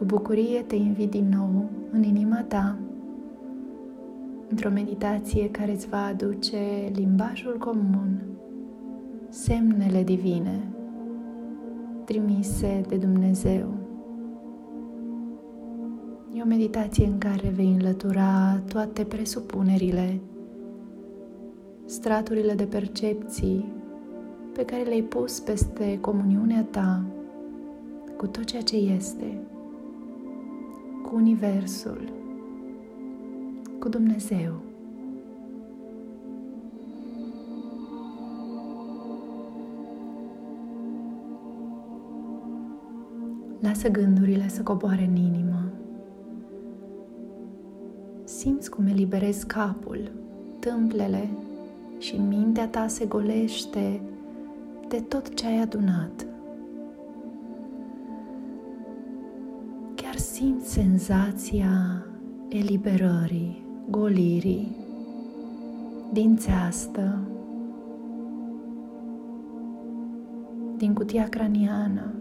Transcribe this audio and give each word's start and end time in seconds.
Cu 0.00 0.06
bucurie 0.06 0.62
te 0.62 0.76
invit 0.76 1.10
din 1.10 1.28
nou 1.36 1.70
în 1.90 2.02
inima 2.02 2.42
ta, 2.48 2.78
într-o 4.48 4.70
meditație 4.70 5.50
care 5.50 5.72
îți 5.72 5.88
va 5.88 6.04
aduce 6.04 6.58
limbajul 6.92 7.58
comun, 7.58 8.20
semnele 9.28 10.02
divine 10.02 10.68
trimise 12.04 12.82
de 12.88 12.96
Dumnezeu. 12.96 13.68
E 16.34 16.42
o 16.42 16.46
meditație 16.46 17.06
în 17.06 17.18
care 17.18 17.48
vei 17.48 17.72
înlătura 17.72 18.60
toate 18.68 19.04
presupunerile, 19.04 20.20
straturile 21.84 22.54
de 22.54 22.64
percepții 22.64 23.72
pe 24.52 24.64
care 24.64 24.82
le-ai 24.82 25.02
pus 25.02 25.38
peste 25.38 25.98
comuniunea 26.00 26.66
ta 26.70 27.02
cu 28.16 28.26
tot 28.26 28.44
ceea 28.44 28.62
ce 28.62 28.76
este, 28.76 29.40
cu 31.10 31.16
Universul, 31.16 32.12
cu 33.78 33.88
Dumnezeu. 33.88 34.52
Lasă 43.60 43.88
gândurile 43.88 44.48
să 44.48 44.62
coboare 44.62 45.04
în 45.04 45.16
inimă. 45.16 45.70
Simți 48.24 48.70
cum 48.70 48.86
eliberezi 48.86 49.46
capul, 49.46 50.10
tâmplele 50.58 51.28
și 51.98 52.16
mintea 52.16 52.68
ta 52.68 52.86
se 52.86 53.06
golește 53.06 54.00
de 54.88 55.00
tot 55.00 55.34
ce 55.34 55.46
ai 55.46 55.60
adunat. 55.60 56.26
Simți 60.40 60.72
senzația 60.72 62.04
eliberării, 62.48 63.64
golirii, 63.90 64.76
din 66.12 66.36
țeastă, 66.36 67.18
din 70.76 70.94
cutia 70.94 71.28
craniană. 71.28 72.14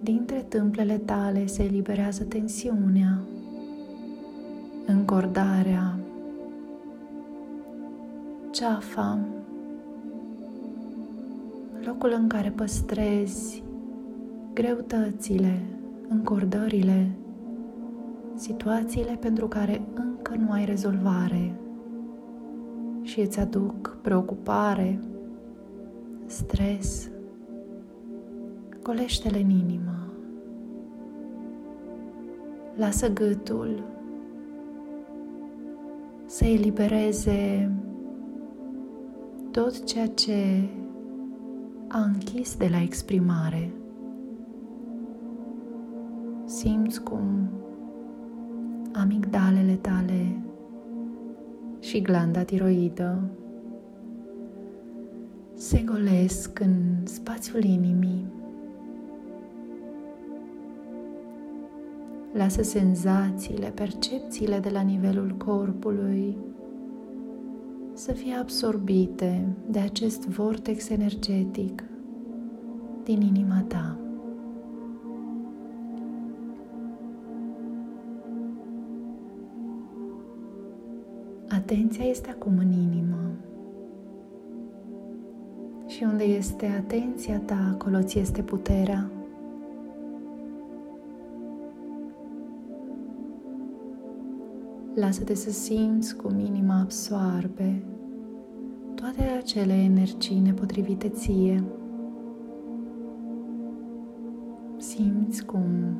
Dintre 0.00 0.44
tâmplele 0.48 0.98
tale 0.98 1.46
se 1.46 1.62
eliberează 1.62 2.24
tensiunea, 2.24 3.18
încordarea, 4.86 5.98
ceafa, 8.50 9.18
locul 11.84 12.12
în 12.18 12.28
care 12.28 12.50
păstrezi 12.50 13.62
greutățile, 14.52 15.75
încordările, 16.08 17.16
situațiile 18.34 19.16
pentru 19.20 19.48
care 19.48 19.88
încă 19.94 20.34
nu 20.34 20.50
ai 20.50 20.64
rezolvare 20.64 21.54
și 23.02 23.20
îți 23.20 23.40
aduc 23.40 23.98
preocupare, 24.02 25.00
stres, 26.26 27.10
golește-le 28.82 29.38
în 29.38 29.50
inimă. 29.50 30.12
Lasă 32.76 33.12
gâtul 33.12 33.82
să 36.26 36.44
elibereze 36.44 37.70
tot 39.50 39.84
ceea 39.84 40.06
ce 40.06 40.68
a 41.88 42.00
închis 42.00 42.56
de 42.56 42.68
la 42.70 42.82
exprimare. 42.82 43.70
Simți 46.66 47.02
cum 47.02 47.48
amigdalele 48.92 49.78
tale 49.80 50.42
și 51.80 52.00
glanda 52.00 52.42
tiroidă 52.42 53.22
se 55.54 55.82
golesc 55.82 56.60
în 56.60 56.74
spațiul 57.04 57.64
inimii. 57.64 58.26
Lasă 62.32 62.62
senzațiile, 62.62 63.68
percepțiile 63.74 64.58
de 64.58 64.68
la 64.68 64.80
nivelul 64.80 65.30
corpului 65.30 66.36
să 67.92 68.12
fie 68.12 68.34
absorbite 68.34 69.46
de 69.70 69.78
acest 69.78 70.28
vortex 70.28 70.88
energetic 70.88 71.84
din 73.04 73.20
inima 73.20 73.64
ta. 73.68 74.05
Atenția 81.68 82.04
este 82.04 82.30
acum 82.30 82.58
în 82.58 82.72
inimă. 82.72 83.30
Și 85.86 86.02
unde 86.02 86.24
este 86.24 86.66
atenția 86.66 87.38
ta, 87.38 87.70
acolo 87.72 88.02
ți 88.02 88.18
este 88.18 88.42
puterea. 88.42 89.10
Lasă-te 94.94 95.34
să 95.34 95.50
simți 95.50 96.16
cum 96.16 96.38
inima 96.38 96.80
absoarbe 96.80 97.82
toate 98.94 99.22
acele 99.22 99.72
energii 99.72 100.38
nepotrivite 100.38 101.08
ție. 101.08 101.64
Simți 104.76 105.44
cum 105.44 105.98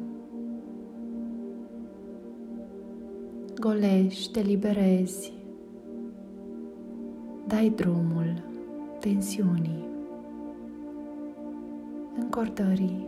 golești, 3.60 4.32
te 4.32 4.40
liberezi, 4.40 5.35
dai 7.56 7.72
drumul 7.76 8.42
tensiunii, 9.00 9.84
încordării 12.20 13.06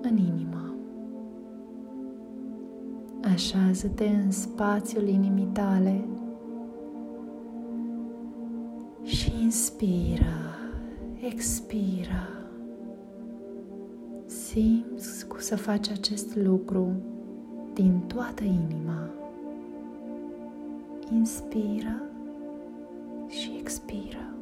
în 0.00 0.16
inimă. 0.16 0.74
Așează-te 3.32 4.06
în 4.06 4.30
spațiul 4.30 5.08
inimii 5.08 5.48
tale 5.52 6.04
și 9.02 9.32
inspiră, 9.42 10.56
expiră. 11.20 12.28
Simți 14.26 15.26
cum 15.26 15.38
să 15.38 15.56
faci 15.56 15.90
acest 15.90 16.36
lucru 16.36 16.92
din 17.74 17.98
toată 18.06 18.44
inima. 18.44 19.20
Inspiră 21.16 22.02
și 23.28 23.56
expiră. 23.60 24.34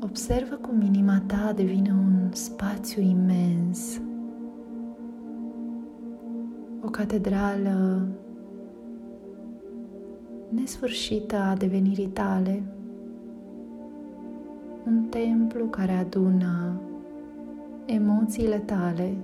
Observă 0.00 0.54
cum 0.54 0.80
inima 0.80 1.22
ta 1.26 1.52
devine 1.56 1.90
un 1.90 2.28
spațiu 2.32 3.02
imens, 3.02 4.00
o 6.84 6.88
catedrală 6.88 8.06
nesfârșită 10.48 11.36
a 11.36 11.54
devenirii 11.54 12.08
tale, 12.08 12.62
un 14.86 15.02
templu 15.10 15.64
care 15.64 15.92
adună 15.92 16.80
emoțiile 17.84 18.58
tale, 18.58 19.16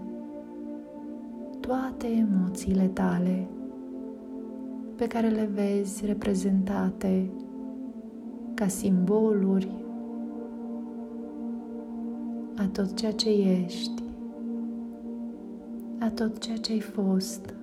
toate 1.69 2.07
emoțiile 2.07 2.87
tale 2.87 3.49
pe 4.97 5.07
care 5.07 5.29
le 5.29 5.51
vezi 5.55 6.07
reprezentate 6.07 7.31
ca 8.55 8.67
simboluri 8.67 9.75
a 12.57 12.67
tot 12.73 12.95
ceea 12.95 13.13
ce 13.13 13.31
ești, 13.31 14.03
a 15.99 16.11
tot 16.11 16.39
ceea 16.39 16.57
ce 16.57 16.73
ai 16.73 16.81
fost 16.81 17.55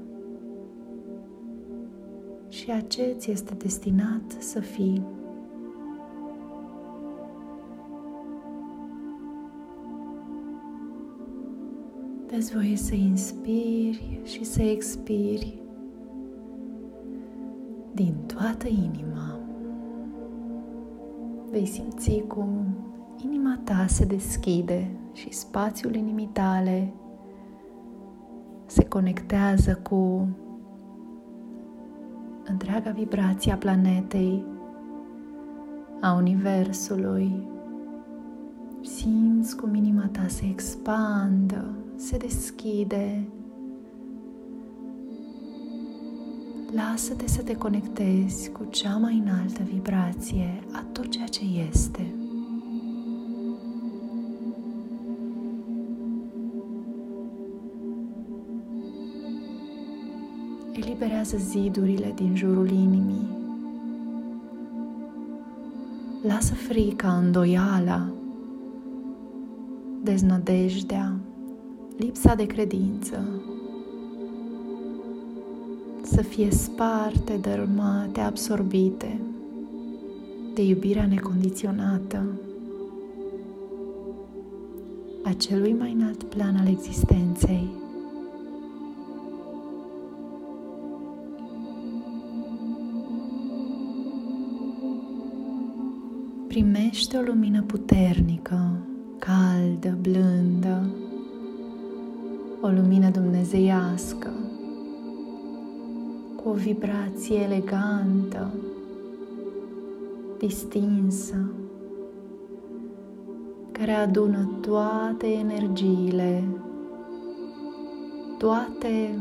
și 2.49 2.71
a 2.71 2.81
ce 2.81 3.15
ți 3.17 3.31
este 3.31 3.53
destinat 3.53 4.35
să 4.39 4.59
fii. 4.59 5.14
Dă-ți 12.35 12.53
voie 12.53 12.75
să 12.75 12.95
inspiri 12.95 14.21
și 14.23 14.43
să 14.43 14.61
expiri 14.61 15.59
din 17.93 18.13
toată 18.25 18.67
inima. 18.67 19.39
Vei 21.51 21.65
simți 21.65 22.23
cum 22.27 22.65
inima 23.23 23.59
ta 23.63 23.85
se 23.87 24.05
deschide 24.05 24.91
și 25.13 25.33
spațiul 25.33 25.95
inimii 25.95 26.29
tale 26.33 26.93
se 28.65 28.85
conectează 28.85 29.79
cu 29.83 30.27
întreaga 32.45 32.91
vibrație 32.91 33.51
a 33.51 33.57
planetei, 33.57 34.45
a 36.01 36.13
Universului. 36.13 37.47
Simți 38.81 39.57
cum 39.57 39.75
inima 39.75 40.07
ta 40.11 40.27
se 40.27 40.45
expandă, 40.45 41.84
se 41.95 42.17
deschide. 42.17 43.27
Lasă-te 46.71 47.27
să 47.27 47.41
te 47.41 47.55
conectezi 47.55 48.51
cu 48.51 48.65
cea 48.69 48.97
mai 48.97 49.23
înaltă 49.25 49.63
vibrație 49.63 50.63
a 50.71 50.85
tot 50.91 51.09
ceea 51.09 51.27
ce 51.27 51.41
este. 51.69 52.15
eliberează 60.95 61.37
zidurile 61.37 62.11
din 62.15 62.35
jurul 62.35 62.69
inimii. 62.69 63.27
Lasă 66.21 66.53
frica, 66.53 67.17
îndoiala, 67.17 68.09
deznădejdea, 70.03 71.15
lipsa 71.97 72.35
de 72.35 72.45
credință 72.45 73.23
să 76.01 76.21
fie 76.21 76.51
sparte, 76.51 77.37
dărâmate, 77.41 78.19
absorbite 78.19 79.19
de 80.53 80.63
iubirea 80.63 81.05
necondiționată 81.05 82.23
a 85.23 85.33
celui 85.33 85.73
mai 85.73 85.91
înalt 85.91 86.23
plan 86.23 86.55
al 86.55 86.67
existenței. 86.67 87.83
primește 96.47 97.17
o 97.17 97.21
lumină 97.21 97.61
puternică, 97.61 98.77
caldă, 99.19 99.97
blândă, 100.01 100.94
o 102.65 102.69
lumină 102.69 103.09
dumnezeiască, 103.09 104.29
cu 106.35 106.49
o 106.49 106.53
vibrație 106.53 107.35
elegantă, 107.35 108.53
distinsă, 110.37 111.51
care 113.71 113.91
adună 113.91 114.49
toate 114.61 115.27
energiile, 115.27 116.43
toate 118.37 119.19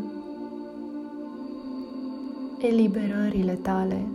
eliberările 2.59 3.59
tale 3.63 4.07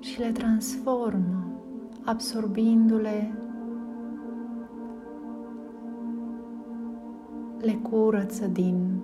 și 0.00 0.18
le 0.18 0.30
transformă, 0.32 1.44
absorbindu-le, 2.04 3.39
le 7.60 7.72
curăță 7.72 8.46
din 8.46 9.00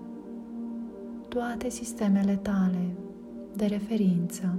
toate 1.29 1.69
sistemele 1.69 2.37
tale 2.43 2.97
de 3.57 3.67
referință, 3.67 4.55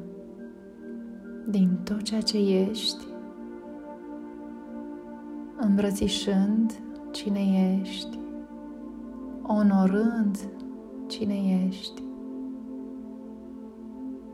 din 1.50 1.80
tot 1.84 2.02
ceea 2.02 2.22
ce 2.22 2.38
ești, 2.38 3.06
îmbrățișând 5.60 6.74
cine 7.12 7.80
ești, 7.80 8.20
onorând 9.42 10.38
cine 11.08 11.66
ești, 11.68 12.02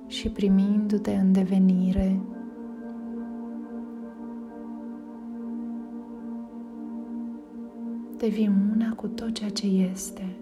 și 0.07 0.29
primindu-te 0.29 1.11
în 1.11 1.31
devenire. 1.31 2.19
Devii 8.23 8.51
una 8.71 8.93
cu 8.95 9.07
tot 9.07 9.33
ceea 9.33 9.49
ce 9.49 9.65
este. 9.65 10.35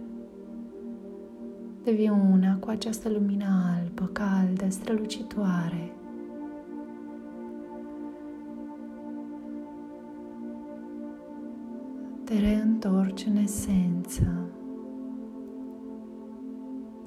Devii 1.84 2.10
una 2.10 2.58
cu 2.58 2.70
această 2.70 3.10
lumină 3.10 3.46
albă, 3.46 4.06
caldă, 4.06 4.70
strălucitoare. 4.70 5.94
Te 12.24 12.40
reîntorci 12.40 13.26
în 13.26 13.36
esență 13.36 14.50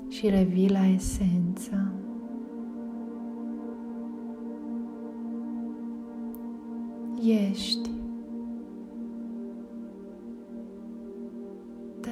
și 0.08 0.28
revii 0.28 0.70
la 0.70 0.86
esență. 0.86 1.92
ești. 7.22 7.83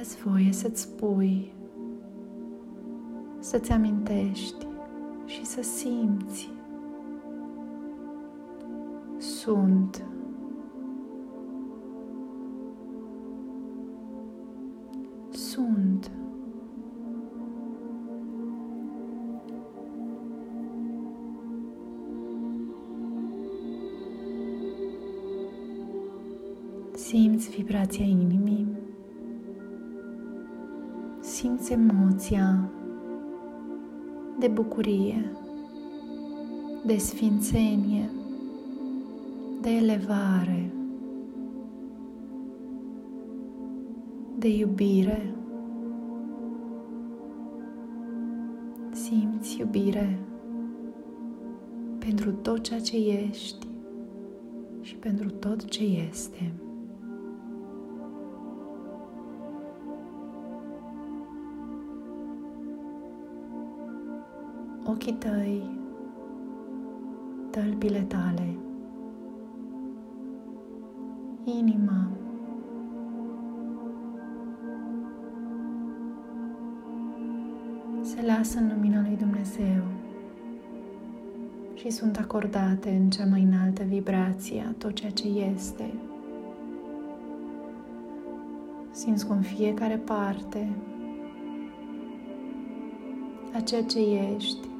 Dați 0.03 0.17
voie 0.17 0.51
să-ți 0.51 0.81
spui, 0.81 1.53
să-ți 3.39 3.71
amintești 3.71 4.67
și 5.25 5.45
să 5.45 5.61
simți. 5.61 6.49
Sunt. 9.17 10.05
Sunt. 15.31 16.11
Simți 26.93 27.49
vibrația 27.49 28.05
inimii. 28.05 28.82
Simți 31.43 31.71
emoția 31.71 32.69
de 34.39 34.47
bucurie, 34.47 35.31
de 36.85 36.97
sfințenie, 36.97 38.09
de 39.61 39.69
elevare, 39.69 40.71
de 44.37 44.47
iubire. 44.47 45.33
Simți 48.91 49.59
iubire 49.59 50.19
pentru 51.97 52.31
tot 52.31 52.61
ceea 52.61 52.79
ce 52.79 52.95
ești 52.95 53.67
și 54.81 54.95
pentru 54.95 55.29
tot 55.29 55.65
ce 55.65 55.83
este. 55.83 56.53
Ochii 64.93 65.13
tăi, 65.13 65.69
tălpile 67.49 67.99
tale, 67.99 68.57
inima, 71.43 72.07
se 78.01 78.25
lasă 78.25 78.59
în 78.59 78.71
lumina 78.75 79.01
lui 79.01 79.15
Dumnezeu 79.17 79.83
și 81.73 81.89
sunt 81.89 82.17
acordate 82.17 82.89
în 82.89 83.09
cea 83.09 83.25
mai 83.25 83.41
înaltă 83.41 83.83
vibrație 83.83 84.65
a 84.67 84.73
tot 84.77 84.93
ceea 84.93 85.11
ce 85.11 85.27
este. 85.27 85.93
Simți 88.91 89.27
cum 89.27 89.39
fiecare 89.39 89.97
parte 89.97 90.69
a 93.53 93.59
ceea 93.59 93.83
ce 93.83 93.99
ești 94.35 94.71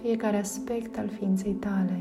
fiecare 0.00 0.36
aspect 0.36 0.98
al 0.98 1.08
ființei 1.08 1.52
tale 1.52 2.00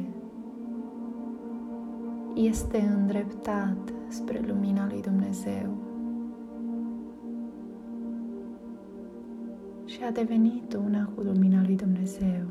este 2.34 2.80
îndreptat 2.80 3.94
spre 4.08 4.44
lumina 4.48 4.88
lui 4.88 5.02
Dumnezeu 5.02 5.86
și 9.86 10.04
a 10.04 10.12
devenit 10.12 10.74
una 10.74 11.10
cu 11.16 11.22
lumina 11.22 11.62
lui 11.66 11.76
Dumnezeu. 11.76 12.44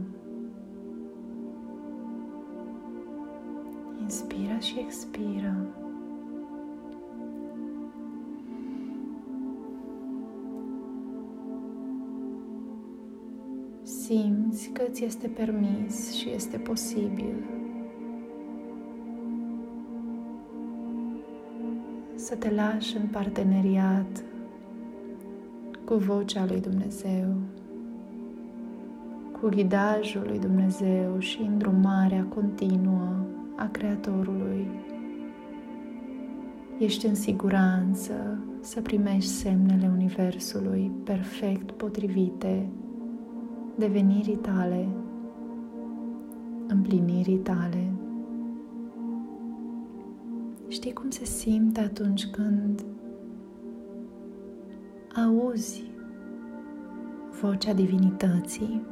Inspiră 4.01 4.59
și 4.61 4.79
expiră. 4.79 5.67
Simți 13.85 14.71
că 14.73 14.83
ți 14.91 15.05
este 15.05 15.27
permis 15.27 16.13
și 16.13 16.31
este 16.31 16.57
posibil 16.57 17.35
să 22.15 22.35
te 22.35 22.51
lași 22.51 22.97
în 22.97 23.07
parteneriat 23.07 24.25
cu 25.85 25.95
vocea 25.95 26.45
lui 26.47 26.61
Dumnezeu, 26.61 27.35
cu 29.41 29.49
ghidajul 29.49 30.25
lui 30.27 30.39
Dumnezeu 30.39 31.19
și 31.19 31.41
îndrumarea 31.41 32.27
continuă 32.35 33.27
a 33.57 33.69
Creatorului. 33.69 34.67
Ești 36.79 37.07
în 37.07 37.15
siguranță 37.15 38.39
să 38.61 38.81
primești 38.81 39.31
semnele 39.31 39.91
Universului 39.95 40.91
perfect 41.05 41.71
potrivite 41.71 42.69
devenirii 43.77 44.37
tale, 44.37 44.89
împlinirii 46.67 47.39
tale. 47.39 47.93
Știi 50.69 50.93
cum 50.93 51.11
se 51.11 51.25
simte 51.25 51.81
atunci 51.81 52.27
când 52.27 52.85
auzi 55.27 55.83
vocea 57.41 57.73
divinității, 57.73 58.83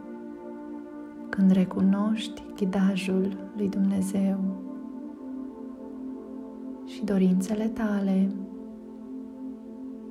când 1.29 1.51
recunoști 1.51 2.43
ghidajul 2.57 3.37
lui 3.57 3.69
Dumnezeu 3.69 4.39
și 6.87 7.05
dorințele 7.05 7.69
tale, 7.69 8.31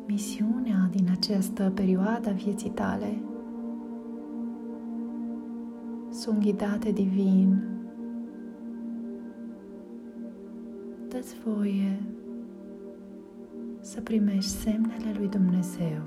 misiunea 0.07 0.89
din 0.91 1.07
această 1.11 1.71
perioadă 1.75 2.29
a 2.29 2.33
vieții 2.33 2.69
tale 2.69 3.21
sunt 6.21 6.39
ghidate 6.39 6.91
divin. 6.91 7.63
Dă-ți 11.07 11.35
voie 11.45 12.01
să 13.79 14.01
primești 14.01 14.49
semnele 14.49 15.13
lui 15.17 15.27
Dumnezeu. 15.27 16.01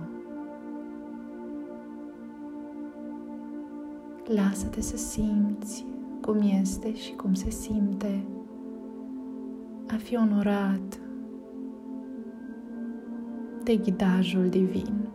Lasă-te 4.27 4.81
să 4.81 4.97
simți 4.97 5.87
cum 6.21 6.41
este 6.61 6.95
și 6.95 7.13
cum 7.13 7.35
se 7.35 7.51
simte 7.51 8.25
a 9.89 9.97
fi 9.97 10.17
onorat 10.17 11.01
de 13.63 13.77
ghidajul 13.77 14.49
divin. 14.49 15.14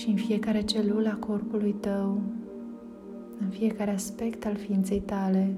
Și 0.00 0.08
în 0.08 0.16
fiecare 0.16 0.60
celulă 0.60 1.08
a 1.08 1.26
corpului 1.26 1.72
tău, 1.80 2.22
în 3.40 3.48
fiecare 3.48 3.90
aspect 3.90 4.46
al 4.46 4.56
ființei 4.56 5.00
tale, 5.00 5.56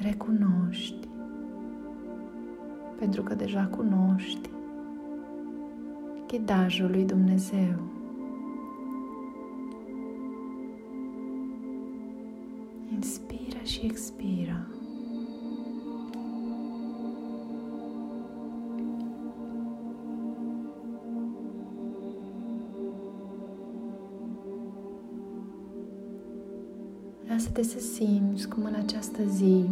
recunoști, 0.00 1.08
pentru 2.98 3.22
că 3.22 3.34
deja 3.34 3.64
cunoști 3.64 4.50
ghidajul 6.26 6.90
lui 6.90 7.04
Dumnezeu. 7.04 7.78
Inspira 12.94 13.62
și 13.62 13.80
expira. 13.84 14.66
Lasă-te 27.56 27.78
să 27.78 27.86
simți 27.86 28.48
cum 28.48 28.64
în 28.64 28.74
această 28.74 29.22
zi, 29.28 29.64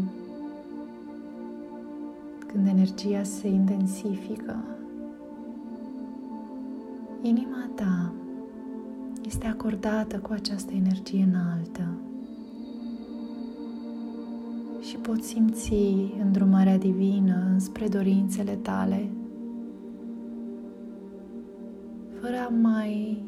când 2.46 2.66
energia 2.66 3.22
se 3.22 3.48
intensifică, 3.48 4.56
inima 7.22 7.70
ta 7.74 8.12
este 9.26 9.46
acordată 9.46 10.18
cu 10.18 10.32
această 10.32 10.72
energie 10.72 11.28
înaltă 11.32 11.88
și 14.80 14.96
poți 14.96 15.28
simți 15.28 15.72
îndrumarea 16.22 16.78
divină 16.78 17.46
înspre 17.52 17.88
dorințele 17.88 18.58
tale, 18.62 19.10
fără 22.20 22.36
a 22.36 22.48
mai 22.48 23.24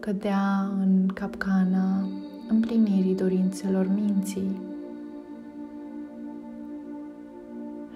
cădea 0.00 0.72
în 0.80 1.06
capcana 1.14 2.08
împlinirii 2.50 3.14
dorințelor 3.14 3.90
minții. 3.94 4.60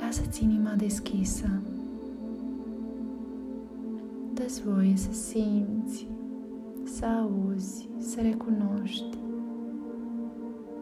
Lasă-ți 0.00 0.42
inima 0.42 0.74
deschisă. 0.76 1.46
Dă-ți 4.34 4.62
voie 4.62 4.96
să 4.96 5.12
simți, 5.12 6.06
să 6.84 7.06
auzi, 7.06 7.88
să 7.98 8.20
recunoști 8.20 9.18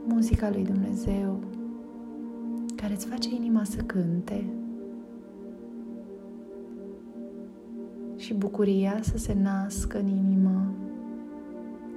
muzica 0.07 0.51
lui 0.51 0.65
Dumnezeu 0.65 1.39
care 2.77 2.93
îți 2.93 3.07
face 3.07 3.35
inima 3.35 3.65
să 3.65 3.81
cânte 3.81 4.45
și 8.17 8.35
bucuria 8.35 8.99
să 9.01 9.19
se 9.19 9.37
nască 9.43 9.99
în 9.99 10.07
inimă 10.07 10.73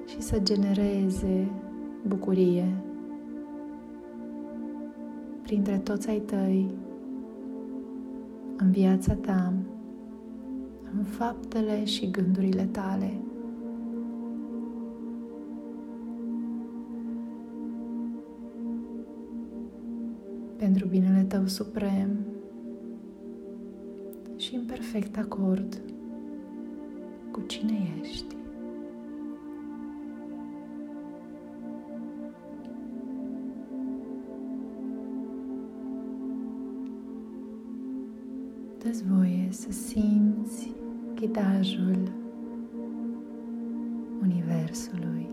și 0.08 0.22
să 0.22 0.40
genereze 0.40 1.52
bucurie 2.08 2.84
printre 5.42 5.78
toți 5.78 6.10
ai 6.10 6.20
tăi, 6.20 6.74
în 8.58 8.72
viața 8.72 9.14
ta, 9.14 9.54
în 10.98 11.04
faptele 11.04 11.86
și 11.86 12.12
gândurile 12.12 12.64
tale. 12.72 13.14
Pentru 20.56 20.88
binele 20.88 21.24
tău 21.24 21.46
suprem 21.46 22.10
și 24.36 24.56
în 24.56 24.66
perfect 24.66 25.18
acord 25.18 25.82
cu 27.32 27.42
cine 27.48 27.94
ești. 28.02 28.35
Dă 38.86 38.92
voie 39.16 39.48
să 39.52 39.72
simți 39.72 40.72
ghidajul 41.16 42.12
Universului. 44.22 45.25